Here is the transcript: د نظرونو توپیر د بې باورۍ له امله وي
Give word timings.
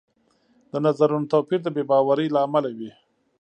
د 0.71 0.73
نظرونو 0.85 1.29
توپیر 1.33 1.59
د 1.63 1.67
بې 1.75 1.83
باورۍ 1.91 2.27
له 2.31 2.39
امله 2.45 2.69
وي 2.77 2.91